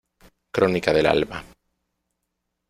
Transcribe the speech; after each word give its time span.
Crónica 0.55 0.93
del 0.93 1.05
alba. 1.05 1.43